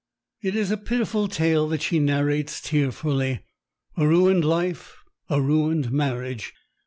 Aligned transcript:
It 0.41 0.55
is 0.55 0.71
a 0.71 0.77
pitiful 0.77 1.27
tale 1.27 1.67
that 1.67 1.83
she 1.83 1.99
narrates 1.99 2.59
tearfully. 2.59 3.41
A 3.95 4.07
ruined 4.07 4.43
life, 4.43 4.95
a 5.29 5.39
ruined 5.39 5.91
marriage! 5.91 6.53